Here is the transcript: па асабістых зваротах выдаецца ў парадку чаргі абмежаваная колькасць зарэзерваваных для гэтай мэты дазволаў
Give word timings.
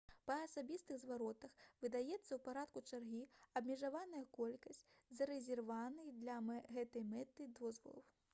па 0.27 0.35
асабістых 0.43 0.99
зваротах 1.01 1.51
выдаецца 1.83 2.17
ў 2.17 2.39
парадку 2.47 2.83
чаргі 2.91 3.19
абмежаваная 3.61 4.23
колькасць 4.39 4.83
зарэзерваваных 5.21 6.11
для 6.25 6.41
гэтай 6.75 7.09
мэты 7.15 7.51
дазволаў 7.63 8.07